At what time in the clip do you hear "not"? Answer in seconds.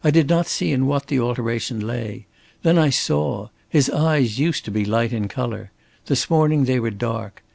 0.27-0.47